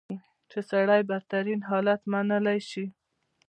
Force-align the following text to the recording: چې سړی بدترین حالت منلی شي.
چې 0.49 0.59
سړی 0.69 1.01
بدترین 1.09 1.61
حالت 1.69 2.01
منلی 2.11 2.59
شي. 2.69 2.85